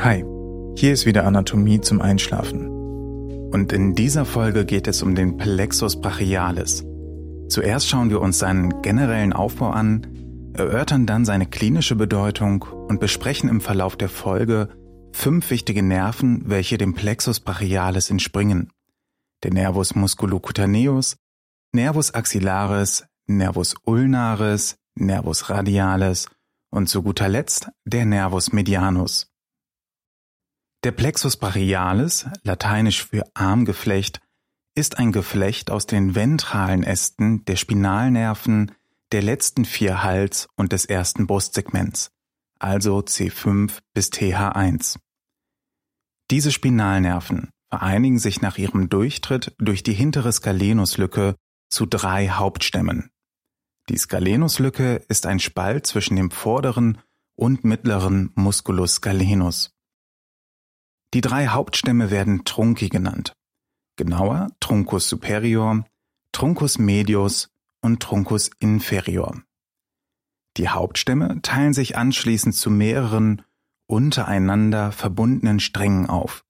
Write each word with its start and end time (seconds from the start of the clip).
Hi, 0.00 0.24
hier 0.76 0.92
ist 0.92 1.06
wieder 1.06 1.26
Anatomie 1.26 1.80
zum 1.80 2.00
Einschlafen. 2.00 2.68
Und 3.50 3.72
in 3.72 3.96
dieser 3.96 4.24
Folge 4.24 4.64
geht 4.64 4.86
es 4.86 5.02
um 5.02 5.16
den 5.16 5.36
Plexus 5.36 6.00
brachialis. 6.00 6.84
Zuerst 7.48 7.88
schauen 7.88 8.08
wir 8.08 8.20
uns 8.20 8.38
seinen 8.38 8.80
generellen 8.82 9.32
Aufbau 9.32 9.70
an, 9.70 10.52
erörtern 10.54 11.04
dann 11.04 11.24
seine 11.24 11.46
klinische 11.46 11.96
Bedeutung 11.96 12.62
und 12.62 13.00
besprechen 13.00 13.48
im 13.48 13.60
Verlauf 13.60 13.96
der 13.96 14.08
Folge 14.08 14.68
fünf 15.12 15.50
wichtige 15.50 15.82
Nerven, 15.82 16.44
welche 16.46 16.78
dem 16.78 16.94
Plexus 16.94 17.40
brachialis 17.40 18.08
entspringen. 18.08 18.70
Der 19.42 19.52
Nervus 19.52 19.96
musculocutaneus, 19.96 21.16
Nervus 21.72 22.14
axillaris, 22.14 23.04
Nervus 23.26 23.74
ulnaris, 23.84 24.76
Nervus 24.94 25.50
radialis 25.50 26.28
und 26.70 26.88
zu 26.88 27.02
guter 27.02 27.28
Letzt 27.28 27.68
der 27.84 28.06
Nervus 28.06 28.52
medianus. 28.52 29.27
Der 30.88 30.92
Plexus 30.92 31.36
brachialis, 31.36 32.24
lateinisch 32.44 33.04
für 33.04 33.22
Armgeflecht, 33.34 34.22
ist 34.74 34.98
ein 34.98 35.12
Geflecht 35.12 35.70
aus 35.70 35.84
den 35.84 36.14
ventralen 36.14 36.82
Ästen 36.82 37.44
der 37.44 37.56
Spinalnerven 37.56 38.72
der 39.12 39.20
letzten 39.20 39.66
vier 39.66 40.02
Hals- 40.02 40.48
und 40.56 40.72
des 40.72 40.86
ersten 40.86 41.26
Brustsegments, 41.26 42.10
also 42.58 43.00
C5 43.00 43.80
bis 43.92 44.10
TH1. 44.10 44.96
Diese 46.30 46.50
Spinalnerven 46.50 47.50
vereinigen 47.68 48.18
sich 48.18 48.40
nach 48.40 48.56
ihrem 48.56 48.88
Durchtritt 48.88 49.54
durch 49.58 49.82
die 49.82 49.92
hintere 49.92 50.32
Skalenuslücke 50.32 51.34
zu 51.68 51.84
drei 51.84 52.30
Hauptstämmen. 52.30 53.10
Die 53.90 53.98
Skalenuslücke 53.98 55.04
ist 55.10 55.26
ein 55.26 55.38
Spalt 55.38 55.86
zwischen 55.86 56.16
dem 56.16 56.30
vorderen 56.30 56.96
und 57.36 57.62
mittleren 57.62 58.32
Musculus 58.36 58.94
scalenus. 58.94 59.77
Die 61.14 61.20
drei 61.20 61.48
Hauptstämme 61.48 62.10
werden 62.10 62.44
Trunci 62.44 62.88
genannt. 62.88 63.32
Genauer 63.96 64.48
Truncus 64.60 65.08
superior, 65.08 65.84
Truncus 66.32 66.78
medius 66.78 67.48
und 67.80 68.02
Truncus 68.02 68.50
inferior. 68.58 69.42
Die 70.56 70.68
Hauptstämme 70.68 71.40
teilen 71.42 71.72
sich 71.72 71.96
anschließend 71.96 72.54
zu 72.54 72.70
mehreren 72.70 73.42
untereinander 73.86 74.92
verbundenen 74.92 75.60
Strängen 75.60 76.06
auf, 76.06 76.44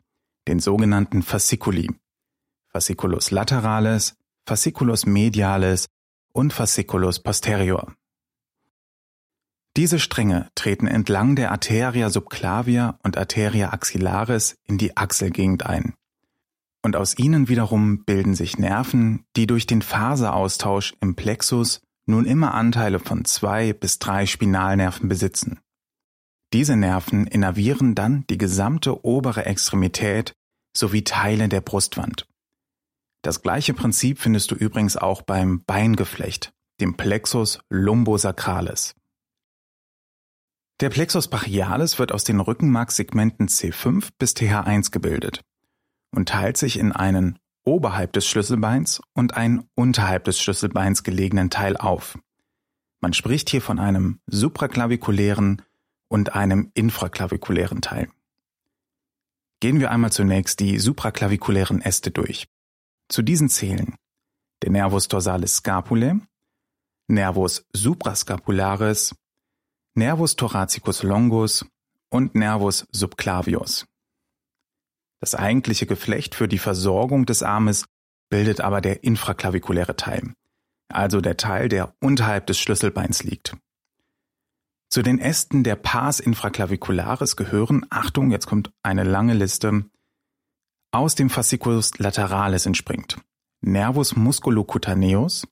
den 0.49 0.59
sogenannten 0.61 1.23
Fasciculi. 1.23 1.91
Fasciculus 2.71 3.31
lateralis, 3.31 4.17
Fasciculus 4.47 5.07
medialis 5.07 5.87
und 6.33 6.53
Fasciculus 6.53 7.23
posterior. 7.23 7.95
Diese 9.77 9.99
Stränge 9.99 10.49
treten 10.55 10.87
entlang 10.87 11.37
der 11.37 11.53
Arteria 11.53 12.11
subclavia 12.11 12.99
und 13.03 13.17
Arteria 13.17 13.73
axillaris 13.73 14.57
in 14.65 14.79
die 14.79 14.97
Achselgegend 14.97 15.67
ein. 15.67 15.95
Und 16.83 16.97
aus 16.97 17.19
ihnen 17.19 17.49
wiederum 17.49 18.05
bilden 18.05 18.35
sich 18.35 18.59
Nerven, 18.59 19.25
die 19.37 19.47
durch 19.47 19.67
den 19.67 19.83
Faseraustausch 19.83 20.95
im 21.01 21.17
Plexus 21.17 21.81
nun 22.07 22.25
immer 22.25 22.55
Anteile 22.55 22.99
von 22.99 23.25
zwei 23.25 23.73
bis 23.73 23.99
drei 23.99 24.27
Spinalnerven 24.27 25.09
besitzen. 25.09 25.61
Diese 26.53 26.77
Nerven 26.77 27.27
innervieren 27.27 27.95
dann 27.95 28.25
die 28.31 28.39
gesamte 28.39 29.05
obere 29.05 29.45
Extremität 29.45 30.33
sowie 30.75 31.05
Teile 31.05 31.49
der 31.49 31.61
Brustwand. 31.61 32.27
Das 33.23 33.43
gleiche 33.43 33.75
Prinzip 33.75 34.21
findest 34.21 34.51
du 34.51 34.55
übrigens 34.55 34.97
auch 34.97 35.23
beim 35.23 35.63
Beingeflecht, 35.65 36.53
dem 36.81 36.97
Plexus 36.97 37.61
lumbosacralis. 37.69 38.95
Der 40.81 40.91
Plexus 40.91 41.27
brachialis 41.27 41.99
wird 41.99 42.13
aus 42.13 42.23
den 42.23 42.39
Rückenmarkssegmenten 42.39 43.49
C5 43.49 44.11
bis 44.19 44.35
TH1 44.35 44.93
gebildet 44.93 45.43
und 46.15 46.29
teilt 46.29 46.57
sich 46.57 46.79
in 46.79 46.93
einen 46.93 47.39
oberhalb 47.65 48.13
des 48.13 48.27
Schlüsselbeins 48.27 49.03
und 49.13 49.37
einen 49.37 49.69
unterhalb 49.75 50.25
des 50.25 50.41
Schlüsselbeins 50.41 51.03
gelegenen 51.03 51.51
Teil 51.51 51.77
auf. 51.77 52.19
Man 53.01 53.13
spricht 53.13 53.51
hier 53.51 53.61
von 53.61 53.79
einem 53.79 54.21
supraklavikulären 54.27 55.63
und 56.09 56.35
einem 56.35 56.71
infraklavikulären 56.75 57.81
Teil. 57.81 58.09
Gehen 59.61 59.81
wir 59.81 59.91
einmal 59.91 60.13
zunächst 60.13 60.61
die 60.61 60.79
supraklavikulären 60.79 61.81
Äste 61.81 62.13
durch. 62.13 62.49
Zu 63.09 63.23
diesen 63.23 63.49
zählen 63.49 63.97
der 64.63 64.71
Nervus 64.71 65.09
dorsalis 65.09 65.57
scapulae, 65.57 66.21
Nervus 67.09 67.65
suprascapularis, 67.73 69.15
Nervus 69.99 70.37
thoracicus 70.37 71.03
longus 71.03 71.67
und 72.09 72.37
Nervus 72.37 72.87
subclavius. 72.93 73.85
Das 75.21 75.35
eigentliche 75.35 75.87
Geflecht 75.87 76.37
für 76.37 76.47
die 76.47 76.59
Versorgung 76.61 77.27
des 77.27 77.43
Armes 77.43 77.85
bildet 78.31 78.61
aber 78.61 78.81
der 78.81 79.03
infraklavikuläre 79.03 79.97
Teil, 79.97 80.35
also 80.89 81.21
der 81.21 81.37
Teil, 81.37 81.69
der 81.69 81.97
unterhalb 82.01 82.47
des 82.47 82.61
Schlüsselbeins 82.61 83.25
liegt. 83.25 83.57
Zu 84.89 85.03
den 85.03 85.19
Ästen 85.19 85.65
der 85.65 85.75
Pars 85.75 86.21
infraclavicularis 86.21 87.35
gehören, 87.35 87.85
Achtung, 87.91 88.31
jetzt 88.31 88.47
kommt 88.47 88.71
eine 88.85 89.03
lange 89.03 89.35
Liste, 89.35 89.85
aus 90.93 91.17
dem 91.17 91.29
Fasciculus 91.29 91.99
lateralis 91.99 92.67
entspringt. 92.67 93.19
Nervus 93.63 94.15
musculocutaneus, 94.15 95.49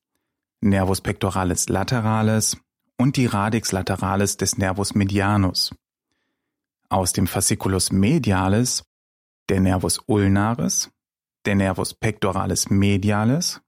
Nervus 0.60 1.00
pectoralis 1.00 1.68
lateralis 1.68 2.56
und 2.98 3.16
die 3.16 3.26
Radix 3.26 3.72
lateralis 3.72 4.36
des 4.36 4.58
Nervus 4.58 4.94
medianus. 4.94 5.74
Aus 6.88 7.12
dem 7.12 7.26
Fasciculus 7.26 7.92
medialis 7.92 8.84
der 9.48 9.60
Nervus 9.60 10.00
ulnaris, 10.06 10.90
der 11.44 11.54
Nervus 11.54 11.94
pectoralis 11.94 12.68
medialis, 12.70 13.60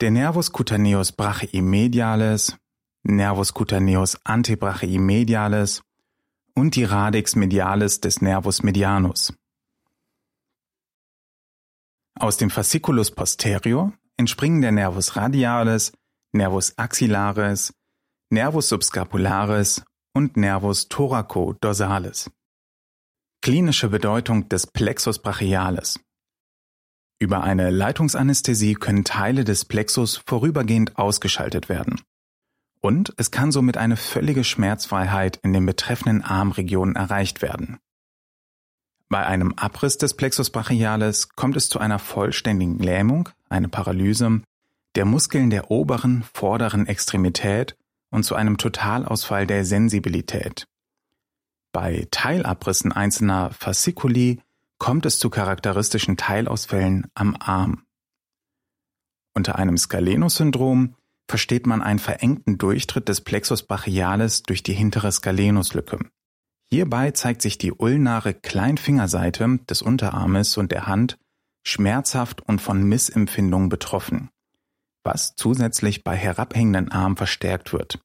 der 0.00 0.10
Nervus 0.10 0.50
cutaneus 0.50 1.12
brachii 1.12 1.62
medialis, 1.62 2.56
Nervus 3.04 3.52
cutaneus 3.52 4.18
antebrachii 4.24 4.98
medialis 4.98 5.82
und 6.54 6.74
die 6.76 6.84
Radix 6.84 7.36
medialis 7.36 8.00
des 8.00 8.20
Nervus 8.22 8.62
medianus. 8.62 9.32
Aus 12.14 12.36
dem 12.36 12.50
Fasciculus 12.50 13.10
posterior 13.10 13.92
entspringen 14.16 14.60
der 14.60 14.72
Nervus 14.72 15.16
radialis, 15.16 15.92
Nervus 16.32 16.78
axillaris, 16.78 17.74
Nervus 18.32 18.70
subscapularis 18.70 19.82
und 20.14 20.38
Nervus 20.38 20.88
thoraco-dorsalis. 20.88 22.30
Klinische 23.42 23.90
Bedeutung 23.90 24.48
des 24.48 24.66
Plexus 24.66 25.18
brachialis. 25.18 26.00
Über 27.18 27.42
eine 27.42 27.68
Leitungsanästhesie 27.68 28.72
können 28.72 29.04
Teile 29.04 29.44
des 29.44 29.66
Plexus 29.66 30.22
vorübergehend 30.26 30.96
ausgeschaltet 30.96 31.68
werden. 31.68 32.00
Und 32.80 33.12
es 33.18 33.32
kann 33.32 33.52
somit 33.52 33.76
eine 33.76 33.98
völlige 33.98 34.44
Schmerzfreiheit 34.44 35.38
in 35.42 35.52
den 35.52 35.66
betreffenden 35.66 36.22
Armregionen 36.22 36.96
erreicht 36.96 37.42
werden. 37.42 37.80
Bei 39.10 39.26
einem 39.26 39.52
Abriss 39.58 39.98
des 39.98 40.14
Plexus 40.16 40.48
brachialis 40.48 41.28
kommt 41.36 41.58
es 41.58 41.68
zu 41.68 41.80
einer 41.80 41.98
vollständigen 41.98 42.78
Lähmung, 42.78 43.28
eine 43.50 43.68
Paralyse, 43.68 44.40
der 44.94 45.04
Muskeln 45.04 45.50
der 45.50 45.70
oberen, 45.70 46.24
vorderen 46.32 46.86
Extremität 46.86 47.76
und 48.12 48.22
zu 48.22 48.36
einem 48.36 48.58
Totalausfall 48.58 49.48
der 49.48 49.64
Sensibilität. 49.64 50.68
Bei 51.72 52.06
Teilabrissen 52.10 52.92
einzelner 52.92 53.50
Fasciculi 53.50 54.40
kommt 54.78 55.06
es 55.06 55.18
zu 55.18 55.30
charakteristischen 55.30 56.16
Teilausfällen 56.16 57.06
am 57.14 57.36
Arm. 57.40 57.84
Unter 59.34 59.56
einem 59.56 59.78
Scalenus-Syndrom 59.78 60.94
versteht 61.28 61.66
man 61.66 61.82
einen 61.82 61.98
verengten 61.98 62.58
Durchtritt 62.58 63.08
des 63.08 63.22
Plexus 63.22 63.62
brachialis 63.62 64.42
durch 64.42 64.62
die 64.62 64.74
hintere 64.74 65.10
Scalenuslücke. 65.10 65.98
Hierbei 66.68 67.10
zeigt 67.12 67.42
sich 67.42 67.58
die 67.58 67.72
ulnare 67.72 68.34
Kleinfingerseite 68.34 69.58
des 69.68 69.82
Unterarmes 69.82 70.56
und 70.56 70.72
der 70.72 70.86
Hand 70.86 71.18
schmerzhaft 71.64 72.42
und 72.42 72.60
von 72.60 72.82
Missempfindungen 72.82 73.68
betroffen, 73.68 74.30
was 75.04 75.34
zusätzlich 75.36 76.04
bei 76.04 76.16
herabhängenden 76.16 76.90
Armen 76.90 77.16
verstärkt 77.16 77.72
wird. 77.72 78.00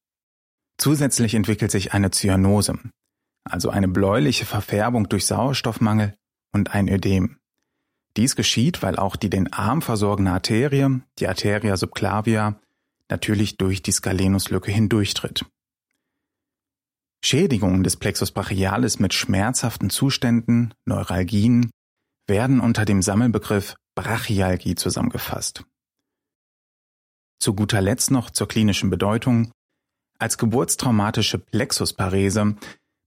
Zusätzlich 0.78 1.34
entwickelt 1.34 1.72
sich 1.72 1.94
eine 1.94 2.12
Zyanose, 2.12 2.80
also 3.44 3.70
eine 3.70 3.88
bläuliche 3.88 4.46
Verfärbung 4.46 5.10
durch 5.10 5.26
Sauerstoffmangel 5.26 6.16
und 6.52 6.74
ein 6.74 6.88
Ödem. 6.88 7.38
Dies 8.16 8.36
geschieht, 8.36 8.82
weil 8.82 8.96
auch 8.96 9.16
die 9.16 9.30
den 9.30 9.54
Arm 9.54 9.82
versorgende 9.82 10.32
Arterie, 10.32 11.02
die 11.20 11.28
Arteria 11.28 11.78
subclavia, 11.78 12.60
natürlich 13.10 13.58
durch 13.58 13.82
die 13.82 13.92
Skalenuslücke 13.92 14.72
hindurchtritt. 14.72 15.46
Schädigungen 17.24 17.84
des 17.84 17.98
Plexus 17.98 18.32
brachialis 18.32 19.00
mit 19.00 19.14
schmerzhaften 19.14 19.90
Zuständen, 19.90 20.74
Neuralgien, 20.86 21.72
werden 22.28 22.60
unter 22.60 22.86
dem 22.86 23.02
Sammelbegriff 23.02 23.76
Brachialgie 23.96 24.76
zusammengefasst. 24.76 25.64
Zu 27.40 27.54
guter 27.54 27.82
Letzt 27.82 28.12
noch 28.12 28.30
zur 28.30 28.48
klinischen 28.48 28.90
Bedeutung. 28.90 29.52
Als 30.20 30.38
geburtstraumatische 30.38 31.38
Plexusparese 31.38 32.56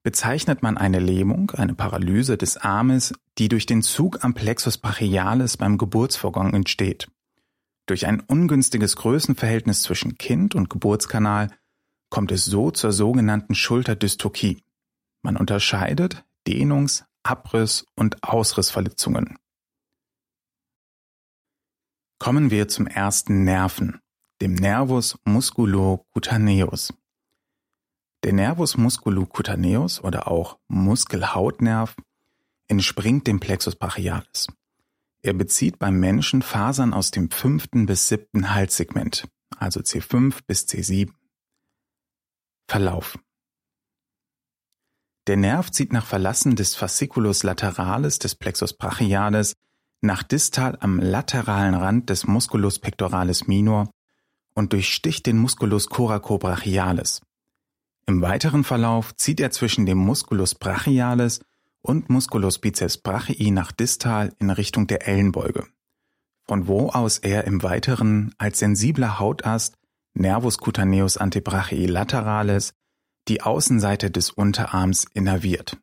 bezeichnet 0.03 0.63
man 0.63 0.79
eine 0.79 1.01
Lähmung, 1.01 1.51
eine 1.51 1.75
Paralyse 1.75 2.39
des 2.39 2.57
Armes, 2.57 3.13
die 3.39 3.49
durch 3.49 3.67
den 3.67 3.83
Zug 3.83 4.25
am 4.25 4.35
Plexus 4.35 4.79
brachialis 4.79 5.57
beim 5.57 5.79
Geburtsvorgang 5.79 6.55
entsteht. 6.55 7.09
Durch 7.87 8.07
ein 8.07 8.21
ungünstiges 8.21 8.97
Größenverhältnis 8.97 9.83
zwischen 9.83 10.17
Kind 10.17 10.55
und 10.55 10.71
Geburtskanal 10.71 11.51
kommt 12.09 12.33
es 12.33 12.45
so 12.45 12.71
zur 12.71 12.93
sogenannten 12.93 13.55
Schulterdystokie. 13.55 14.63
Man 15.23 15.37
unterscheidet 15.37 16.25
Dehnungs-, 16.47 17.05
Abriss- 17.23 17.85
und 17.97 18.23
Ausrissverletzungen. 18.23 19.39
Kommen 22.19 22.51
wir 22.51 22.69
zum 22.69 22.87
ersten 22.87 23.45
Nerven, 23.45 24.01
dem 24.41 24.55
Nervus 24.55 25.19
musculocutaneus. 25.25 26.95
Der 28.25 28.33
Nervus 28.33 28.77
musculocutaneus 28.77 30.03
oder 30.03 30.29
auch 30.29 30.59
Muskelhautnerv 30.69 31.95
entspringt 32.67 33.27
dem 33.27 33.41
Plexus 33.41 33.77
brachialis. 33.77 34.47
Er 35.23 35.35
bezieht 35.35 35.79
beim 35.79 36.01
Menschen 36.01 36.41
Fasern 36.41 36.95
aus 36.95 37.11
dem 37.11 37.31
fünften 37.31 37.85
bis 37.85 38.09
siebten 38.09 38.55
Halssegment, 38.55 39.29
also 39.59 39.81
C5 39.81 40.39
bis 40.47 40.67
C7. 40.67 41.11
Verlauf. 42.67 43.19
Der 45.27 45.37
Nerv 45.37 45.71
zieht 45.71 45.93
nach 45.93 46.07
Verlassen 46.07 46.57
des 46.57 46.77
Fasciculus 46.77 47.43
lateralis 47.43 48.19
des 48.19 48.35
Plexus 48.35 48.73
brachialis 48.73 49.55
nach 50.01 50.23
distal 50.23 50.79
am 50.81 50.99
lateralen 50.99 51.75
Rand 51.75 52.09
des 52.09 52.27
Musculus 52.27 52.79
pectoralis 52.79 53.47
minor 53.47 53.91
und 54.61 54.75
durchsticht 54.75 55.25
den 55.25 55.39
Musculus 55.39 55.89
coracobrachialis. 55.89 57.23
Im 58.07 58.21
weiteren 58.21 58.63
Verlauf 58.63 59.17
zieht 59.17 59.41
er 59.41 59.51
zwischen 59.51 59.87
dem 59.87 59.97
Musculus 59.97 60.55
brachialis 60.55 61.41
und 61.81 62.11
Musculus 62.11 62.59
biceps 62.59 62.99
brachii 62.99 63.51
nach 63.53 63.73
distal 63.73 64.35
in 64.39 64.51
Richtung 64.51 64.87
der 64.87 65.09
Ellenbeuge, 65.09 65.67
von 66.47 66.69
wo 66.69 66.91
aus 66.91 67.17
er 67.17 67.45
im 67.45 67.63
weiteren 67.63 68.35
als 68.37 68.59
sensibler 68.59 69.19
Hautast 69.19 69.79
Nervus 70.13 70.59
cutaneus 70.59 71.17
antebrachii 71.17 71.87
lateralis 71.87 72.75
die 73.29 73.41
Außenseite 73.41 74.11
des 74.11 74.31
Unterarms 74.31 75.07
innerviert. 75.15 75.79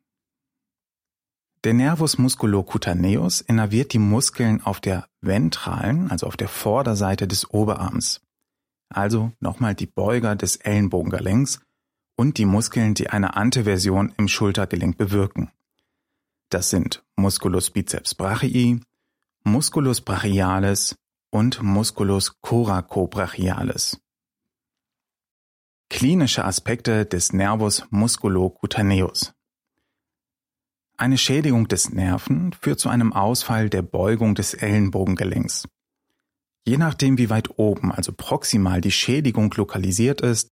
Der 1.63 1.73
Nervus 1.73 2.19
musculocutaneus 2.19 3.41
innerviert 3.41 3.93
die 3.93 3.99
Muskeln 3.99 4.61
auf 4.61 4.79
der 4.81 5.07
ventralen, 5.21 6.11
also 6.11 6.27
auf 6.27 6.37
der 6.37 6.47
Vorderseite 6.47 7.27
des 7.27 7.49
Oberarms. 7.49 8.21
Also 8.89 9.31
nochmal 9.39 9.75
die 9.75 9.87
Beuger 9.87 10.35
des 10.35 10.55
Ellenbogengelenks 10.57 11.59
und 12.15 12.37
die 12.37 12.45
Muskeln, 12.45 12.93
die 12.93 13.09
eine 13.09 13.35
Anteversion 13.35 14.13
im 14.17 14.27
Schultergelenk 14.27 14.97
bewirken. 14.97 15.51
Das 16.49 16.69
sind 16.69 17.03
Musculus 17.15 17.69
biceps 17.69 18.15
brachii, 18.15 18.79
Musculus 19.43 20.01
brachialis 20.01 20.95
und 21.31 21.61
Musculus 21.61 22.39
coracobrachialis. 22.41 23.99
Klinische 25.89 26.43
Aspekte 26.43 27.05
des 27.05 27.33
Nervus 27.33 27.85
musculocutaneus. 27.89 29.33
Eine 30.97 31.17
Schädigung 31.17 31.67
des 31.67 31.91
Nerven 31.91 32.53
führt 32.53 32.79
zu 32.79 32.89
einem 32.89 33.13
Ausfall 33.13 33.69
der 33.69 33.83
Beugung 33.83 34.35
des 34.35 34.53
Ellenbogengelenks. 34.53 35.67
Je 36.67 36.77
nachdem, 36.77 37.17
wie 37.17 37.29
weit 37.29 37.57
oben, 37.57 37.93
also 37.93 38.11
proximal, 38.11 38.81
die 38.81 38.91
Schädigung 38.91 39.53
lokalisiert 39.55 40.19
ist, 40.19 40.51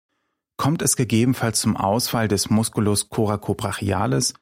kommt 0.55 0.81
es 0.81 0.95
gegebenenfalls 0.95 1.59
zum 1.59 1.75
Ausfall 1.75 2.29
des 2.29 2.49
Musculus 2.49 3.09
coracobrachialis 3.09 4.33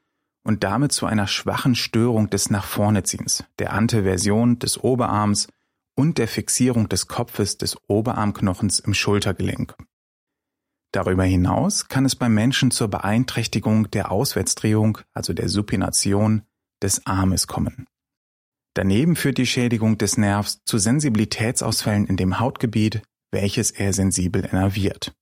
und 0.43 0.63
damit 0.63 0.91
zu 0.91 1.07
einer 1.07 1.25
schwachen 1.25 1.73
Störung 1.73 2.29
des 2.29 2.51
nach 2.51 2.65
vorne 2.65 3.01
Ziehens, 3.01 3.43
der 3.57 3.73
Anteversion 3.73 4.59
des 4.59 4.83
Oberarms 4.83 5.47
und 5.95 6.19
der 6.19 6.27
Fixierung 6.27 6.89
des 6.89 7.07
Kopfes 7.07 7.57
des 7.57 7.75
Oberarmknochens 7.87 8.77
im 8.77 8.93
Schultergelenk. 8.93 9.75
Darüber 10.91 11.23
hinaus 11.23 11.87
kann 11.87 12.05
es 12.05 12.15
beim 12.15 12.35
Menschen 12.35 12.69
zur 12.69 12.89
Beeinträchtigung 12.89 13.89
der 13.89 14.11
Auswärtsdrehung, 14.11 14.99
also 15.11 15.33
der 15.33 15.49
Supination, 15.49 16.43
des 16.83 17.07
Armes 17.07 17.47
kommen. 17.47 17.87
Daneben 18.73 19.15
führt 19.15 19.37
die 19.37 19.45
Schädigung 19.45 19.97
des 19.97 20.17
Nervs 20.17 20.61
zu 20.65 20.77
Sensibilitätsausfällen 20.77 22.07
in 22.07 22.17
dem 22.17 22.39
Hautgebiet, 22.39 23.03
welches 23.31 23.71
er 23.71 23.93
sensibel 23.93 24.43
innerviert. 24.45 25.13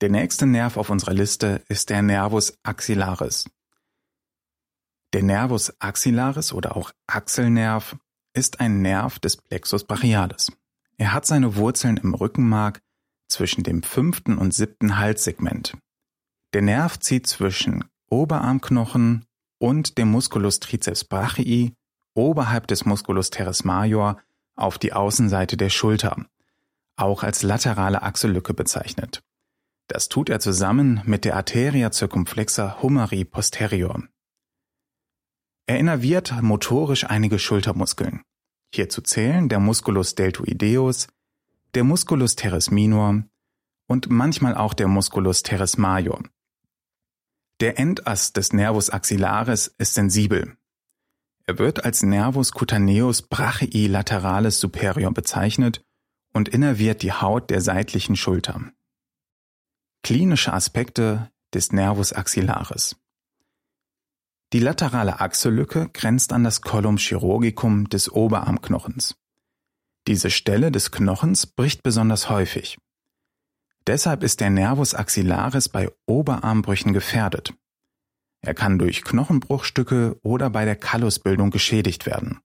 Der 0.00 0.10
nächste 0.10 0.46
Nerv 0.46 0.76
auf 0.76 0.90
unserer 0.90 1.14
Liste 1.14 1.64
ist 1.68 1.90
der 1.90 2.02
Nervus 2.02 2.56
axillaris. 2.62 3.48
Der 5.12 5.22
Nervus 5.22 5.72
axillaris 5.80 6.52
oder 6.52 6.76
auch 6.76 6.92
Achselnerv 7.06 7.96
ist 8.34 8.60
ein 8.60 8.82
Nerv 8.82 9.18
des 9.18 9.36
Plexus 9.36 9.84
brachialis. 9.84 10.52
Er 10.98 11.12
hat 11.12 11.26
seine 11.26 11.56
Wurzeln 11.56 11.96
im 11.96 12.14
Rückenmark 12.14 12.80
zwischen 13.28 13.62
dem 13.62 13.82
fünften 13.82 14.38
und 14.38 14.52
siebten 14.52 14.98
Halssegment. 14.98 15.76
Der 16.52 16.62
Nerv 16.62 16.98
zieht 16.98 17.26
zwischen 17.26 17.84
Oberarmknochen 18.08 19.24
und 19.58 19.98
dem 19.98 20.10
Musculus 20.10 20.60
triceps 20.60 21.04
brachii 21.04 21.74
oberhalb 22.18 22.66
des 22.66 22.84
Musculus 22.84 23.30
teres 23.30 23.64
major 23.64 24.20
auf 24.56 24.76
die 24.78 24.92
Außenseite 24.92 25.56
der 25.56 25.70
Schulter, 25.70 26.26
auch 26.96 27.22
als 27.22 27.42
laterale 27.42 28.02
Achsellücke 28.02 28.54
bezeichnet. 28.54 29.22
Das 29.86 30.08
tut 30.08 30.28
er 30.28 30.40
zusammen 30.40 31.00
mit 31.04 31.24
der 31.24 31.36
Arteria 31.36 31.90
circumflexa 31.92 32.82
humeri 32.82 33.24
posterior. 33.24 34.02
Er 35.66 35.78
innerviert 35.78 36.34
motorisch 36.42 37.04
einige 37.04 37.38
Schultermuskeln. 37.38 38.22
Hierzu 38.74 39.00
zählen 39.00 39.48
der 39.48 39.60
Musculus 39.60 40.14
deltoideus, 40.14 41.06
der 41.74 41.84
Musculus 41.84 42.36
teres 42.36 42.70
minor 42.70 43.22
und 43.86 44.10
manchmal 44.10 44.54
auch 44.54 44.74
der 44.74 44.88
Musculus 44.88 45.42
teres 45.42 45.78
major. 45.78 46.22
Der 47.60 47.78
Endast 47.78 48.36
des 48.36 48.52
Nervus 48.52 48.90
axillaris 48.90 49.68
ist 49.78 49.94
sensibel. 49.94 50.57
Er 51.48 51.58
wird 51.58 51.86
als 51.86 52.02
Nervus 52.02 52.52
cutaneus 52.52 53.22
brachii 53.22 53.86
lateralis 53.86 54.60
superior 54.60 55.14
bezeichnet 55.14 55.82
und 56.34 56.50
innerviert 56.50 57.00
die 57.00 57.12
Haut 57.12 57.48
der 57.48 57.62
seitlichen 57.62 58.16
Schulter. 58.16 58.60
Klinische 60.02 60.52
Aspekte 60.52 61.30
des 61.54 61.72
Nervus 61.72 62.12
axillaris. 62.12 62.96
Die 64.52 64.58
laterale 64.58 65.20
Achsellücke 65.20 65.88
grenzt 65.88 66.34
an 66.34 66.44
das 66.44 66.60
Collum 66.60 66.98
chirurgicum 66.98 67.88
des 67.88 68.12
Oberarmknochens. 68.12 69.16
Diese 70.06 70.28
Stelle 70.28 70.70
des 70.70 70.90
Knochens 70.90 71.46
bricht 71.46 71.82
besonders 71.82 72.28
häufig. 72.28 72.76
Deshalb 73.86 74.22
ist 74.22 74.40
der 74.40 74.50
Nervus 74.50 74.94
axillaris 74.94 75.70
bei 75.70 75.90
Oberarmbrüchen 76.04 76.92
gefährdet. 76.92 77.54
Er 78.40 78.54
kann 78.54 78.78
durch 78.78 79.02
Knochenbruchstücke 79.02 80.18
oder 80.22 80.50
bei 80.50 80.64
der 80.64 80.76
Kallusbildung 80.76 81.50
geschädigt 81.50 82.06
werden. 82.06 82.40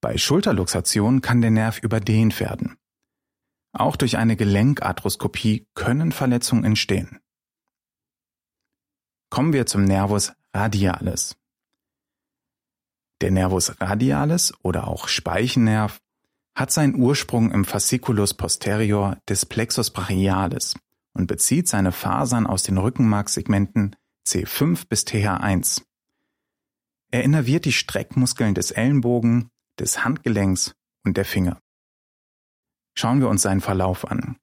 Bei 0.00 0.16
Schulterluxation 0.18 1.20
kann 1.20 1.40
der 1.40 1.50
Nerv 1.50 1.78
überdehnt 1.78 2.38
werden. 2.40 2.76
Auch 3.72 3.96
durch 3.96 4.18
eine 4.18 4.36
Gelenkarthroskopie 4.36 5.66
können 5.74 6.12
Verletzungen 6.12 6.64
entstehen. 6.64 7.20
Kommen 9.30 9.52
wir 9.52 9.66
zum 9.66 9.84
Nervus 9.84 10.32
radialis. 10.52 11.36
Der 13.22 13.30
Nervus 13.30 13.80
radialis 13.80 14.52
oder 14.62 14.88
auch 14.88 15.08
Speichennerv 15.08 16.00
hat 16.54 16.70
seinen 16.70 16.96
Ursprung 16.96 17.50
im 17.50 17.64
Fasciculus 17.64 18.34
posterior 18.34 19.16
des 19.28 19.46
Plexus 19.46 19.90
brachialis 19.90 20.74
und 21.14 21.28
bezieht 21.28 21.68
seine 21.68 21.92
Fasern 21.92 22.46
aus 22.46 22.62
den 22.62 22.76
Rückenmarkssegmenten 22.76 23.96
C5 24.26 24.88
bis 24.88 25.04
TH1. 25.04 25.82
Er 27.10 27.24
innerviert 27.24 27.64
die 27.64 27.72
Streckmuskeln 27.72 28.54
des 28.54 28.70
Ellenbogen, 28.70 29.50
des 29.78 30.04
Handgelenks 30.04 30.74
und 31.04 31.16
der 31.16 31.24
Finger. 31.24 31.60
Schauen 32.94 33.20
wir 33.20 33.28
uns 33.28 33.42
seinen 33.42 33.60
Verlauf 33.60 34.10
an. 34.10 34.36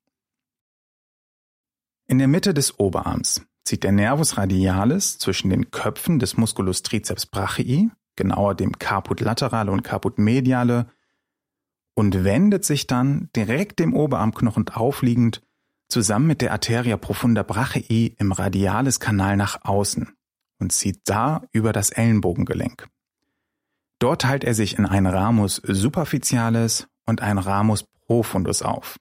In 2.08 2.18
der 2.18 2.28
Mitte 2.28 2.54
des 2.54 2.80
Oberarms 2.80 3.46
zieht 3.64 3.84
der 3.84 3.92
Nervus 3.92 4.38
radialis 4.38 5.20
zwischen 5.20 5.50
den 5.50 5.70
Köpfen 5.70 6.20
des 6.20 6.38
Musculus 6.38 6.82
triceps 6.82 7.28
brachii, 7.28 7.92
genauer 8.16 8.56
dem 8.56 8.80
Caput 8.80 9.22
laterale 9.22 9.72
und 9.72 9.84
Caput 9.84 10.18
mediale, 10.18 10.92
und 11.94 12.24
wendet 12.24 12.66
sich 12.66 12.88
dann 12.88 13.30
direkt 13.36 13.80
dem 13.80 13.94
Oberarmknochen 13.94 14.70
aufliegend 14.70 15.42
zusammen 15.90 16.28
mit 16.28 16.42
der 16.42 16.52
Arteria 16.52 16.98
profunda 16.98 17.44
brachii 17.44 18.16
im 18.18 18.32
Radialis-Kanal 18.32 19.36
nach 19.36 19.66
außen 19.66 20.14
und 20.60 20.72
zieht 20.72 21.02
da 21.06 21.44
über 21.52 21.74
das 21.74 21.90
Ellenbogengelenk. 21.90 22.88
Dort 24.00 24.22
teilt 24.22 24.44
er 24.44 24.54
sich 24.54 24.78
in 24.78 24.86
ein 24.86 25.06
Ramus 25.06 25.62
superficialis 25.66 26.88
und 27.06 27.22
ein 27.22 27.38
Ramus 27.38 27.84
profundus 28.08 28.62
auf. 28.62 28.98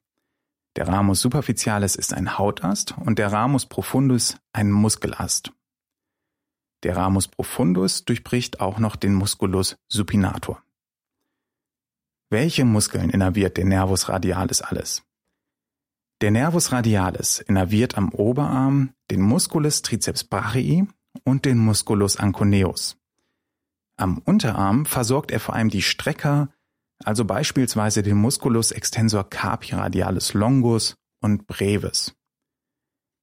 Der 0.76 0.88
Ramus 0.88 1.21
superficialis 1.21 1.95
ist 1.95 2.12
ein 2.12 2.38
Hautast 2.38 2.97
und 2.99 3.18
der 3.18 3.33
Ramus 3.33 3.66
profundus 3.66 4.38
ein 4.52 4.71
Muskelast. 4.71 5.52
Der 6.85 6.97
Ramus 6.97 7.28
profundus 7.28 8.04
durchbricht 8.04 8.61
auch 8.61 8.78
noch 8.78 8.97
den 8.97 9.14
Musculus 9.14 9.76
supinator. 9.88 10.62
Welche 12.30 12.64
Muskeln 12.64 13.11
innerviert 13.11 13.57
der 13.57 13.64
Nervus 13.64 14.09
radialis 14.09 14.62
alles? 14.62 15.02
Der 16.20 16.32
Nervus 16.32 16.72
radialis 16.72 17.38
innerviert 17.38 17.96
am 17.96 18.12
Oberarm 18.12 18.92
den 19.10 19.20
Musculus 19.20 19.82
triceps 19.82 20.25
brachii 20.25 20.88
und 21.25 21.44
den 21.44 21.58
Musculus 21.58 22.16
anconeus. 22.16 22.96
Am 23.96 24.18
Unterarm 24.18 24.84
versorgt 24.84 25.30
er 25.30 25.38
vor 25.38 25.54
allem 25.54 25.68
die 25.68 25.82
Strecker, 25.82 26.48
also 27.04 27.25
beispielsweise 27.25 28.02
den 28.02 28.16
Musculus 28.16 28.72
extensor 28.72 29.30
carpi 29.30 29.76
radialis 29.76 30.34
longus 30.34 30.96
und 31.20 31.46
brevis. 31.46 32.14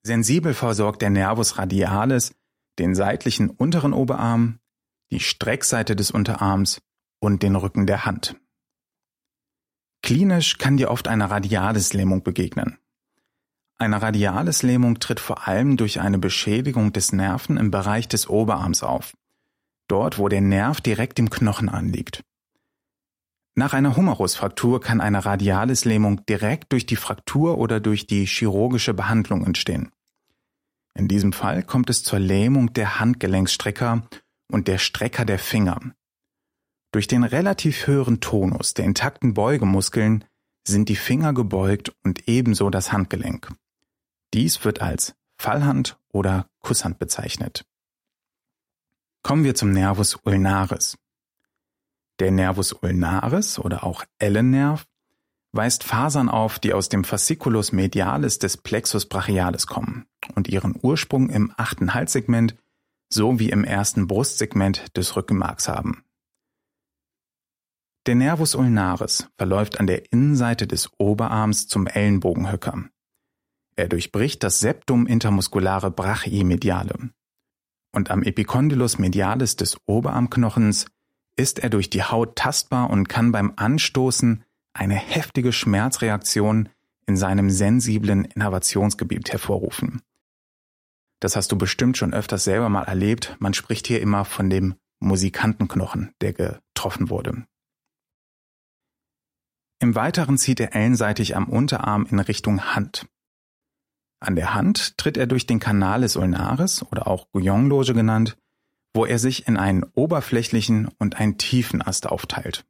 Sensibel 0.03 0.53
versorgt 0.53 1.01
der 1.01 1.09
Nervus 1.09 1.57
radialis 1.57 2.33
den 2.79 2.95
seitlichen 2.95 3.49
unteren 3.49 3.93
Oberarm, 3.93 4.59
die 5.11 5.19
Streckseite 5.19 5.95
des 5.95 6.11
Unterarms 6.11 6.81
und 7.19 7.43
den 7.43 7.55
Rücken 7.55 7.87
der 7.87 8.05
Hand. 8.05 8.39
Klinisch 10.01 10.57
kann 10.57 10.77
dir 10.77 10.91
oft 10.91 11.07
eine 11.07 11.29
Radialislähmung 11.29 12.23
begegnen. 12.23 12.77
Eine 13.77 14.01
Radialislähmung 14.01 14.99
tritt 14.99 15.19
vor 15.19 15.47
allem 15.47 15.75
durch 15.75 15.99
eine 15.99 16.17
Beschädigung 16.17 16.93
des 16.93 17.11
Nerven 17.11 17.57
im 17.57 17.71
Bereich 17.71 18.07
des 18.07 18.29
Oberarms 18.29 18.83
auf, 18.83 19.17
dort 19.87 20.17
wo 20.17 20.29
der 20.29 20.41
Nerv 20.41 20.79
direkt 20.79 21.19
im 21.19 21.29
Knochen 21.29 21.67
anliegt. 21.67 22.23
Nach 23.53 23.73
einer 23.73 23.95
Humerusfraktur 23.95 24.81
kann 24.81 25.01
eine 25.01 25.25
Radialislähmung 25.25 26.25
direkt 26.25 26.71
durch 26.71 26.85
die 26.85 26.95
Fraktur 26.95 27.57
oder 27.57 27.79
durch 27.79 28.07
die 28.07 28.25
chirurgische 28.25 28.93
Behandlung 28.93 29.45
entstehen. 29.45 29.91
In 30.93 31.09
diesem 31.09 31.33
Fall 31.33 31.63
kommt 31.63 31.89
es 31.89 32.03
zur 32.03 32.19
Lähmung 32.19 32.71
der 32.73 32.99
Handgelenksstrecker 32.99 34.07
und 34.49 34.67
der 34.69 34.77
Strecker 34.77 35.25
der 35.25 35.39
Finger. 35.39 35.79
Durch 36.91 37.07
den 37.07 37.25
relativ 37.25 37.87
höheren 37.87 38.21
Tonus 38.21 38.73
der 38.73 38.85
intakten 38.85 39.33
Beugemuskeln 39.33 40.23
sind 40.65 40.87
die 40.87 40.95
Finger 40.95 41.33
gebeugt 41.33 41.93
und 42.03 42.27
ebenso 42.27 42.69
das 42.69 42.93
Handgelenk. 42.93 43.53
Dies 44.35 44.65
wird 44.65 44.81
als 44.81 45.15
Fallhand 45.37 45.97
oder 46.11 46.49
Kusshand 46.59 46.99
bezeichnet. 46.99 47.65
Kommen 49.23 49.45
wir 49.45 49.55
zum 49.55 49.71
Nervus 49.71 50.17
ulnaris. 50.23 50.97
Der 52.19 52.31
Nervus 52.31 52.73
ulnaris 52.73 53.59
oder 53.59 53.85
auch 53.85 54.03
Ellennerv 54.19 54.85
weist 55.53 55.85
Fasern 55.85 56.27
auf, 56.27 56.59
die 56.59 56.73
aus 56.73 56.89
dem 56.89 57.05
Fasciculus 57.05 57.71
medialis 57.71 58.37
des 58.37 58.57
Plexus 58.57 59.05
brachialis 59.05 59.67
kommen 59.67 60.05
und 60.35 60.49
ihren 60.49 60.77
Ursprung 60.81 61.29
im 61.29 61.53
achten 61.55 61.93
Halssegment 61.93 62.57
sowie 63.07 63.51
im 63.51 63.63
ersten 63.63 64.05
Brustsegment 64.05 64.97
des 64.97 65.15
Rückenmarks 65.15 65.69
haben. 65.69 66.03
Der 68.05 68.15
Nervus 68.15 68.53
ulnaris 68.53 69.29
verläuft 69.37 69.79
an 69.79 69.87
der 69.87 70.11
Innenseite 70.11 70.67
des 70.67 70.91
Oberarms 70.97 71.69
zum 71.69 71.87
Ellenbogenhöcker. 71.87 72.89
Er 73.75 73.89
durchbricht 73.89 74.43
das 74.43 74.59
Septum 74.59 75.05
intermusculare 75.05 75.91
brachii 75.91 76.43
mediale. 76.43 77.09
Und 77.91 78.11
am 78.11 78.23
Epicondylus 78.23 78.99
medialis 78.99 79.55
des 79.55 79.77
Oberarmknochens 79.85 80.85
ist 81.37 81.59
er 81.59 81.69
durch 81.69 81.89
die 81.89 82.03
Haut 82.03 82.35
tastbar 82.35 82.89
und 82.89 83.09
kann 83.09 83.31
beim 83.31 83.53
Anstoßen 83.55 84.43
eine 84.73 84.95
heftige 84.95 85.51
Schmerzreaktion 85.51 86.69
in 87.05 87.17
seinem 87.17 87.49
sensiblen 87.49 88.25
Innervationsgebiet 88.25 89.31
hervorrufen. 89.31 90.01
Das 91.19 91.35
hast 91.35 91.51
du 91.51 91.57
bestimmt 91.57 91.97
schon 91.97 92.13
öfters 92.13 92.43
selber 92.43 92.69
mal 92.69 92.83
erlebt. 92.83 93.35
Man 93.39 93.53
spricht 93.53 93.87
hier 93.87 94.01
immer 94.01 94.25
von 94.25 94.49
dem 94.49 94.75
Musikantenknochen, 94.99 96.13
der 96.21 96.33
getroffen 96.33 97.09
wurde. 97.09 97.45
Im 99.79 99.95
Weiteren 99.95 100.37
zieht 100.37 100.59
er 100.59 100.75
ellenseitig 100.75 101.35
am 101.35 101.47
Unterarm 101.47 102.05
in 102.05 102.19
Richtung 102.19 102.75
Hand. 102.75 103.07
An 104.19 104.35
der 104.35 104.53
Hand 104.53 104.97
tritt 104.97 105.17
er 105.17 105.27
durch 105.27 105.45
den 105.45 105.59
Canalis 105.59 106.15
ulnaris 106.15 106.83
oder 106.83 107.07
auch 107.07 107.29
Guyon-Loge 107.31 107.93
genannt, 107.93 108.37
wo 108.93 109.05
er 109.05 109.19
sich 109.19 109.47
in 109.47 109.57
einen 109.57 109.83
oberflächlichen 109.83 110.89
und 110.99 111.19
einen 111.19 111.37
tiefen 111.37 111.81
Ast 111.81 112.07
aufteilt. 112.07 112.65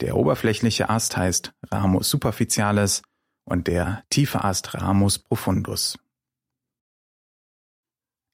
Der 0.00 0.16
oberflächliche 0.16 0.88
Ast 0.88 1.16
heißt 1.16 1.52
Ramus 1.70 2.10
superficialis 2.10 3.02
und 3.44 3.68
der 3.68 4.02
tiefe 4.10 4.44
Ast 4.44 4.74
Ramus 4.74 5.18
profundus. 5.18 5.98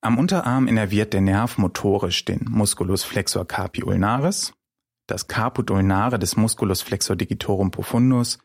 Am 0.00 0.18
Unterarm 0.18 0.68
innerviert 0.68 1.12
der 1.12 1.20
Nerv 1.20 1.58
motorisch 1.58 2.24
den 2.24 2.44
Musculus 2.48 3.02
flexor 3.02 3.46
carpi 3.46 3.82
ulnaris, 3.82 4.52
das 5.08 5.26
Caput 5.26 5.70
ulnare 5.70 6.18
des 6.18 6.36
Musculus 6.36 6.82
flexor 6.82 7.16
digitorum 7.16 7.70
profundus 7.70 8.38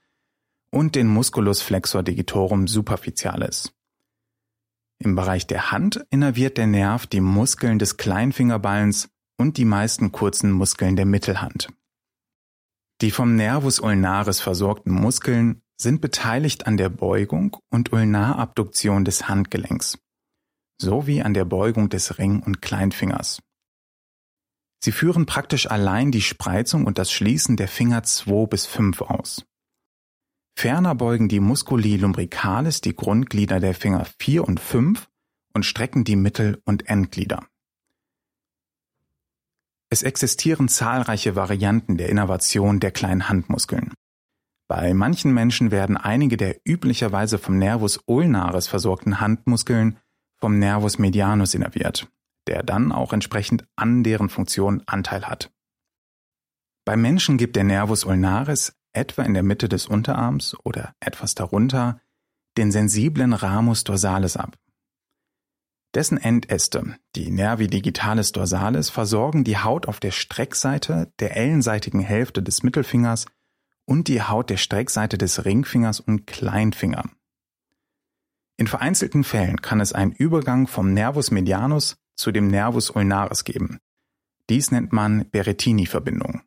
und 0.72 0.96
den 0.96 1.08
Musculus 1.08 1.62
flexor 1.62 2.04
digitorum 2.04 2.68
superficialis. 2.68 3.74
Im 4.98 5.16
Bereich 5.16 5.48
der 5.48 5.72
Hand 5.72 6.06
innerviert 6.10 6.58
der 6.58 6.68
Nerv 6.68 7.08
die 7.08 7.22
Muskeln 7.22 7.80
des 7.80 7.98
Kleinfingerballens 7.98 9.10
und 9.38 9.58
die 9.58 9.66
meisten 9.66 10.12
kurzen 10.12 10.52
Muskeln 10.52 10.96
der 10.96 11.06
Mittelhand. 11.06 11.70
Die 13.02 13.12
vom 13.12 13.36
Nervus 13.36 13.80
ulnaris 13.80 14.40
versorgten 14.40 14.94
Muskeln 14.94 15.62
sind 15.76 16.02
beteiligt 16.02 16.68
an 16.68 16.78
der 16.78 16.90
Beugung 16.90 17.58
und 17.70 17.92
Ulnarabduktion 17.92 19.04
des 19.04 19.28
Handgelenks 19.28 19.98
sowie 20.82 21.22
an 21.22 21.34
der 21.34 21.46
Beugung 21.46 21.90
des 21.90 22.18
Ring- 22.18 22.42
und 22.42 22.62
Kleinfingers. 22.62 23.42
Sie 24.84 24.92
führen 24.92 25.28
praktisch 25.28 25.70
allein 25.70 26.12
die 26.12 26.24
Spreizung 26.24 26.86
und 26.86 26.98
das 26.98 27.12
Schließen 27.12 27.56
der 27.56 27.68
Finger 27.68 28.02
2 28.04 28.48
bis 28.48 28.66
5 28.66 29.02
aus. 29.02 29.46
Ferner 30.56 30.96
beugen 30.96 31.28
die 31.28 31.40
Musculi 31.40 31.98
lumbricalis 31.98 32.82
die 32.82 32.96
Grundglieder 32.96 33.60
der 33.60 33.74
Finger 33.74 34.06
4 34.20 34.48
und 34.48 34.60
5 34.60 35.08
und 35.54 35.66
strecken 35.66 36.04
die 36.04 36.16
Mittel- 36.16 36.62
und 36.66 36.88
Endglieder. 36.88 37.46
Es 39.90 40.04
existieren 40.04 40.70
zahlreiche 40.70 41.36
Varianten 41.36 41.98
der 41.98 42.10
Innervation 42.10 42.80
der 42.80 42.92
kleinen 42.92 43.28
Handmuskeln. 43.28 43.92
Bei 44.70 44.94
manchen 44.94 45.34
Menschen 45.34 45.70
werden 45.70 45.98
einige 45.98 46.38
der 46.38 46.62
üblicherweise 46.64 47.38
vom 47.38 47.58
Nervus 47.58 48.00
ulnaris 48.06 48.68
versorgten 48.68 49.20
Handmuskeln 49.20 49.98
vom 50.38 50.60
Nervus 50.60 50.98
medianus 50.98 51.54
innerviert, 51.54 52.08
der 52.48 52.64
dann 52.64 52.94
auch 52.94 53.12
entsprechend 53.12 53.66
an 53.76 54.04
deren 54.04 54.30
Funktion 54.30 54.82
Anteil 54.86 55.28
hat. 55.28 55.52
Beim 56.86 57.02
Menschen 57.02 57.38
gibt 57.38 57.58
der 57.58 57.66
Nervus 57.66 58.06
ulnaris 58.06 58.74
etwa 58.94 59.24
in 59.24 59.34
der 59.34 59.44
Mitte 59.44 59.70
des 59.70 59.88
Unterarms 59.88 60.56
oder 60.64 60.94
etwas 61.00 61.36
darunter 61.36 62.00
den 62.58 62.72
sensiblen 62.72 63.34
Ramus 63.34 63.84
dorsalis 63.84 64.38
ab. 64.38 64.58
Dessen 65.94 66.18
Endäste, 66.18 66.96
die 67.16 67.32
Nervi 67.32 67.68
digitalis 67.68 68.32
dorsalis, 68.32 68.90
versorgen 68.90 69.44
die 69.44 69.58
Haut 69.58 69.88
auf 69.88 70.00
der 70.00 70.12
Streckseite 70.12 71.12
der 71.20 71.36
ellenseitigen 71.36 72.00
Hälfte 72.00 72.42
des 72.42 72.64
Mittelfingers 72.64 73.26
und 73.86 74.08
die 74.08 74.22
Haut 74.22 74.50
der 74.50 74.58
Streckseite 74.58 75.18
des 75.18 75.44
Ringfingers 75.44 76.00
und 76.00 76.28
Kleinfinger. 76.28 77.10
In 78.56 78.68
vereinzelten 78.68 79.24
Fällen 79.24 79.62
kann 79.62 79.82
es 79.82 79.92
einen 79.92 80.12
Übergang 80.12 80.68
vom 80.68 80.94
Nervus 80.94 81.32
medianus 81.32 81.98
zu 82.16 82.32
dem 82.32 82.48
Nervus 82.48 82.90
ulnaris 82.90 83.44
geben. 83.44 83.80
Dies 84.50 84.72
nennt 84.72 84.94
man 84.94 85.30
Berettini-Verbindung. 85.30 86.42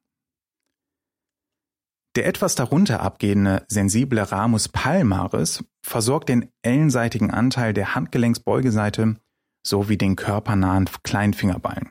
Der 2.16 2.26
etwas 2.26 2.54
darunter 2.54 3.00
abgehende 3.00 3.64
sensible 3.68 4.22
Ramus 4.22 4.68
palmaris 4.68 5.64
versorgt 5.82 6.28
den 6.28 6.52
ellenseitigen 6.62 7.30
Anteil 7.30 7.72
der 7.72 7.94
Handgelenksbeugeseite 7.94 9.16
sowie 9.66 9.96
den 9.96 10.14
körpernahen 10.14 10.88
Kleinfingerballen. 11.02 11.90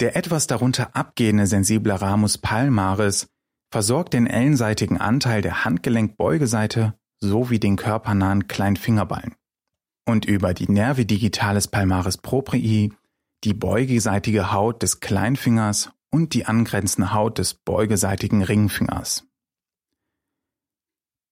Der 0.00 0.16
etwas 0.16 0.46
darunter 0.46 0.94
abgehende 0.94 1.46
sensible 1.46 2.00
Ramus 2.00 2.36
palmaris 2.36 3.28
versorgt 3.70 4.12
den 4.12 4.26
ellenseitigen 4.26 4.98
Anteil 4.98 5.40
der 5.40 5.64
Handgelenkbeugeseite 5.64 6.94
sowie 7.20 7.60
den 7.60 7.76
körpernahen 7.76 8.48
Kleinfingerballen. 8.48 9.36
Und 10.04 10.24
über 10.24 10.52
die 10.52 10.70
Nervi 10.70 11.06
digitalis 11.06 11.68
palmaris 11.68 12.18
proprii, 12.18 12.92
die 13.44 13.54
beugeseitige 13.54 14.52
Haut 14.52 14.82
des 14.82 15.00
Kleinfingers 15.00 15.92
und 16.12 16.34
die 16.34 16.46
angrenzende 16.46 17.12
Haut 17.12 17.38
des 17.38 17.54
beugeseitigen 17.54 18.42
Ringfingers. 18.42 19.26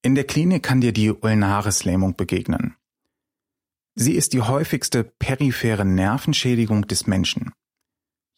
In 0.03 0.15
der 0.15 0.25
Klinik 0.25 0.63
kann 0.63 0.81
dir 0.81 0.93
die 0.93 1.13
Ulnarislähmung 1.13 2.17
begegnen. 2.17 2.75
Sie 3.95 4.15
ist 4.15 4.33
die 4.33 4.41
häufigste 4.41 5.05
periphere 5.05 5.85
Nervenschädigung 5.85 6.89
des 6.89 7.07
Menschen. 7.07 7.53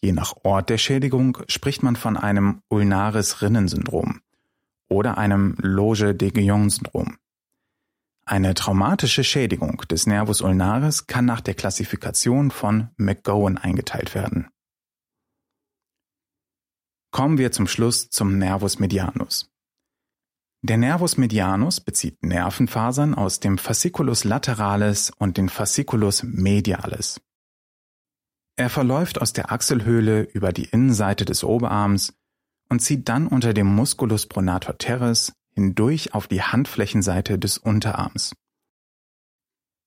Je 0.03 0.11
nach 0.13 0.35
Ort 0.43 0.71
der 0.71 0.79
Schädigung 0.79 1.39
spricht 1.47 1.85
man 1.85 1.95
von 1.95 2.17
einem 2.17 2.63
Ulnaris-Rinnen-Syndrom 2.69 4.21
oder 4.89 5.19
einem 5.19 5.55
Loge 5.59 6.17
de 6.17 6.33
Guillon-Syndrom. 6.33 7.17
Eine 8.25 8.55
traumatische 8.55 9.23
Schädigung 9.23 9.79
des 9.91 10.07
Nervus 10.07 10.41
ulnaris 10.41 11.07
kann 11.07 11.25
nach 11.25 11.41
der 11.41 11.55
Klassifikation 11.55 12.51
von 12.51 12.89
McGowan 12.97 13.59
eingeteilt 13.59 14.15
werden. 14.17 14.49
Kommen 17.13 17.37
wir 17.37 17.53
zum 17.53 17.67
Schluss 17.67 18.09
zum 18.09 18.39
Nervus 18.39 18.79
medianus. 18.79 19.51
Der 20.63 20.79
Nervus 20.79 21.19
medianus 21.19 21.79
bezieht 21.79 22.23
Nervenfasern 22.23 23.15
aus 23.15 23.39
dem 23.39 23.59
Fasciculus 23.59 24.25
lateralis 24.25 25.11
und 25.19 25.37
den 25.37 25.51
Fasciculus 25.51 26.23
medialis. 26.23 27.21
Er 28.57 28.71
verläuft 28.71 29.21
aus 29.21 29.35
der 29.35 29.53
Achselhöhle 29.53 30.23
über 30.23 30.53
die 30.53 30.65
Innenseite 30.65 31.27
des 31.27 31.45
Oberarms 31.45 32.15
und 32.71 32.81
zieht 32.81 33.11
dann 33.11 33.27
unter 33.27 33.53
dem 33.53 33.67
Musculus 33.67 34.27
pronator 34.27 34.79
teres 34.79 35.35
hindurch 35.55 36.15
auf 36.15 36.29
die 36.29 36.41
Handflächenseite 36.41 37.39
des 37.39 37.59
Unterarms. 37.59 38.35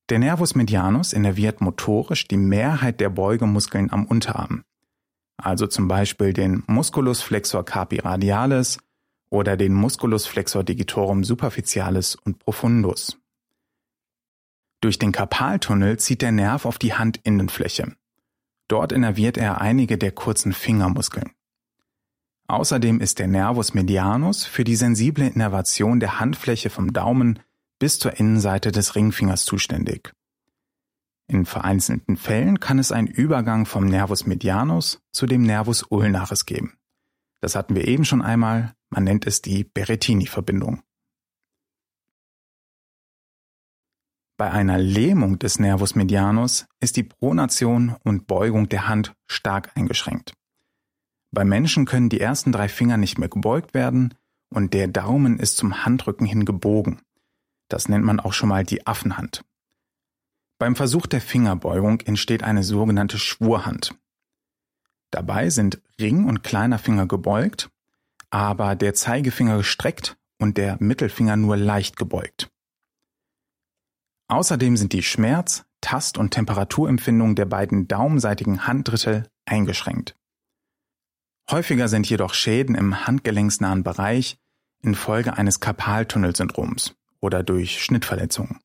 Der 0.09 0.19
Nervus 0.19 0.53
medianus 0.53 1.11
innerviert 1.11 1.59
motorisch 1.59 2.27
die 2.27 2.37
Mehrheit 2.37 2.99
der 2.99 3.09
Beugemuskeln 3.09 3.91
am 3.91 4.05
Unterarm, 4.05 4.63
also 5.37 5.67
zum 5.67 5.87
Beispiel 5.87 6.33
den 6.33 6.63
Musculus 6.67 7.21
flexor 7.21 7.65
carpi 7.65 7.99
radialis 7.99 8.77
oder 9.29 9.57
den 9.57 9.73
Musculus 9.73 10.25
flexor 10.25 10.63
digitorum 10.63 11.23
superficialis 11.23 12.15
und 12.15 12.39
profundus. 12.39 13.17
Durch 14.81 14.99
den 14.99 15.11
Karpaltunnel 15.11 15.97
zieht 15.97 16.21
der 16.21 16.31
Nerv 16.31 16.65
auf 16.65 16.77
die 16.77 16.97
Handinnenfläche. 16.97 17.95
Dort 18.67 18.91
innerviert 18.91 19.37
er 19.37 19.61
einige 19.61 19.97
der 19.97 20.11
kurzen 20.11 20.53
Fingermuskeln. 20.53 21.31
Außerdem 22.47 22.99
ist 23.01 23.19
der 23.19 23.27
Nervus 23.27 23.73
medianus 23.73 24.45
für 24.45 24.63
die 24.63 24.75
sensible 24.75 25.27
Innervation 25.27 25.99
der 25.99 26.19
Handfläche 26.19 26.69
vom 26.69 26.93
Daumen 26.93 27.39
bis 27.79 27.97
zur 27.99 28.19
Innenseite 28.19 28.71
des 28.71 28.95
Ringfingers 28.95 29.45
zuständig. 29.45 30.13
In 31.27 31.45
vereinzelten 31.45 32.17
Fällen 32.17 32.59
kann 32.59 32.77
es 32.77 32.91
einen 32.91 33.07
Übergang 33.07 33.65
vom 33.65 33.85
Nervus 33.85 34.25
medianus 34.27 35.01
zu 35.11 35.25
dem 35.25 35.43
Nervus 35.43 35.83
ulnaris 35.89 36.45
geben. 36.45 36.77
Das 37.41 37.55
hatten 37.55 37.75
wir 37.75 37.87
eben 37.87 38.05
schon 38.05 38.21
einmal, 38.21 38.73
man 38.89 39.03
nennt 39.03 39.25
es 39.25 39.41
die 39.41 39.63
Berettini-Verbindung. 39.63 40.81
Bei 44.37 44.51
einer 44.51 44.77
Lähmung 44.77 45.39
des 45.39 45.59
Nervus 45.59 45.95
medianus 45.95 46.67
ist 46.81 46.97
die 46.97 47.03
Pronation 47.03 47.95
und 48.03 48.27
Beugung 48.27 48.67
der 48.67 48.87
Hand 48.87 49.13
stark 49.27 49.71
eingeschränkt. 49.75 50.33
Bei 51.31 51.45
Menschen 51.45 51.85
können 51.85 52.09
die 52.09 52.19
ersten 52.19 52.51
drei 52.51 52.67
Finger 52.67 52.97
nicht 52.97 53.17
mehr 53.17 53.29
gebeugt 53.29 53.73
werden 53.73 54.13
und 54.49 54.73
der 54.73 54.87
Daumen 54.87 55.39
ist 55.39 55.57
zum 55.57 55.85
Handrücken 55.85 56.25
hin 56.25 56.45
gebogen. 56.45 57.01
Das 57.69 57.89
nennt 57.89 58.05
man 58.05 58.19
auch 58.19 58.33
schon 58.33 58.49
mal 58.49 58.63
die 58.63 58.85
Affenhand. 58.85 59.43
Beim 60.57 60.75
Versuch 60.75 61.05
der 61.05 61.21
Fingerbeugung 61.21 61.99
entsteht 62.01 62.43
eine 62.43 62.63
sogenannte 62.63 63.17
Schwurhand. 63.17 63.93
Dabei 65.11 65.49
sind 65.49 65.81
Ring 65.99 66.25
und 66.25 66.43
kleiner 66.43 66.79
Finger 66.79 67.07
gebeugt, 67.07 67.69
aber 68.29 68.75
der 68.75 68.93
Zeigefinger 68.93 69.57
gestreckt 69.57 70.17
und 70.39 70.57
der 70.57 70.77
Mittelfinger 70.79 71.35
nur 71.35 71.57
leicht 71.57 71.97
gebeugt. 71.97 72.49
Außerdem 74.27 74.77
sind 74.77 74.93
die 74.93 75.03
Schmerz-, 75.03 75.65
Tast- 75.81 76.17
und 76.17 76.31
Temperaturempfindungen 76.31 77.35
der 77.35 77.45
beiden 77.45 77.87
daumenseitigen 77.87 78.65
Handdrittel 78.65 79.29
eingeschränkt. 79.45 80.15
Häufiger 81.51 81.87
sind 81.87 82.09
jedoch 82.09 82.33
Schäden 82.33 82.75
im 82.75 83.05
handgelenksnahen 83.05 83.83
Bereich 83.83 84.37
infolge 84.81 85.37
eines 85.37 85.59
Karpaltunnelsyndroms 85.59 86.95
oder 87.19 87.43
durch 87.43 87.83
Schnittverletzungen. 87.83 88.59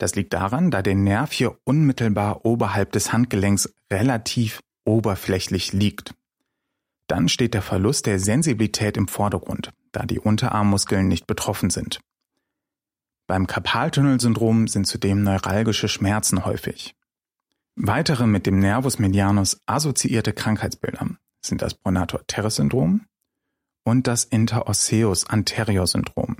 Das 0.00 0.14
liegt 0.14 0.32
daran, 0.32 0.70
da 0.70 0.80
der 0.80 0.94
Nerv 0.94 1.30
hier 1.30 1.58
unmittelbar 1.64 2.46
oberhalb 2.46 2.90
des 2.92 3.12
Handgelenks 3.12 3.74
relativ 3.92 4.62
oberflächlich 4.86 5.74
liegt. 5.74 6.14
Dann 7.06 7.28
steht 7.28 7.52
der 7.52 7.60
Verlust 7.60 8.06
der 8.06 8.18
Sensibilität 8.18 8.96
im 8.96 9.08
Vordergrund, 9.08 9.74
da 9.92 10.06
die 10.06 10.18
Unterarmmuskeln 10.18 11.06
nicht 11.06 11.26
betroffen 11.26 11.68
sind. 11.68 12.00
Beim 13.26 13.46
Karpaltunnelsyndrom 13.46 14.68
sind 14.68 14.86
zudem 14.86 15.22
neuralgische 15.22 15.88
Schmerzen 15.88 16.46
häufig. 16.46 16.96
Weitere 17.76 18.26
mit 18.26 18.46
dem 18.46 18.58
Nervus 18.58 18.98
medianus 18.98 19.60
assoziierte 19.66 20.32
Krankheitsbilder 20.32 21.10
sind 21.42 21.60
das 21.60 21.74
Pronator 21.74 22.26
teres 22.26 22.54
Syndrom 22.54 23.04
und 23.84 24.06
das 24.06 24.24
Interosseus 24.24 25.28
anterior 25.28 25.86
Syndrom. 25.86 26.38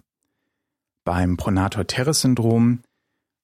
Beim 1.05 1.37
Pronator 1.37 1.87
teres 1.87 2.23
Syndrom 2.23 2.81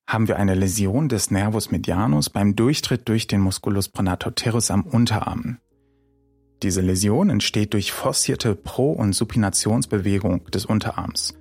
haben 0.07 0.29
wir 0.29 0.37
eine 0.37 0.55
Läsion 0.55 1.09
des 1.09 1.31
Nervus 1.31 1.71
medianus 1.71 2.31
beim 2.31 2.55
Durchtritt 2.57 3.09
durch 3.09 3.27
den 3.27 3.41
Musculus 3.41 3.89
pronator 3.89 4.35
teres 4.35 4.71
am 4.71 4.83
Unterarm. 4.83 5.59
Diese 6.63 6.81
Läsion 6.81 7.29
entsteht 7.29 7.75
durch 7.75 7.93
forcierte 7.93 8.55
Pro- 8.55 8.93
und 8.93 9.15
Supinationsbewegung 9.15 10.45
des 10.51 10.65
Unterarms 10.65 11.35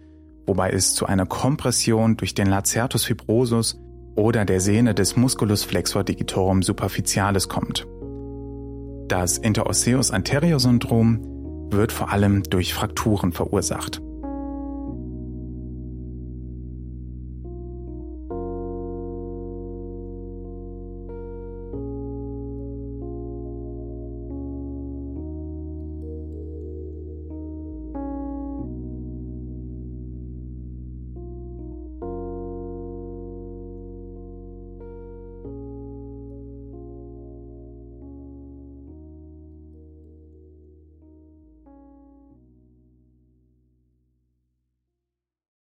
wobei 0.46 0.70
es 0.70 0.94
zu 0.94 1.06
einer 1.06 1.26
Kompression 1.26 2.18
durch 2.18 2.34
den 2.34 2.48
Lacertus 2.48 3.06
fibrosus 3.06 3.80
oder 4.16 4.46
der 4.46 4.62
Sehne 4.62 4.94
des 4.94 5.16
Musculus 5.16 5.64
flexor 5.64 6.04
digitorum 6.04 6.64
superficialis 6.64 7.50
kommt. 7.50 7.88
Das 9.08 9.38
Interosseus 9.38 10.12
anterior 10.12 10.60
Syndrom 10.60 11.70
wird 11.72 11.92
vor 11.92 12.12
allem 12.12 12.44
durch 12.44 12.74
Frakturen 12.74 13.34
verursacht. 13.34 14.02